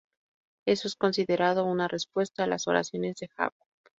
[0.65, 3.53] Eso es considerado una respuesta a las oraciones de Jacob.